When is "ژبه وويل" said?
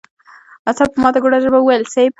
1.43-1.83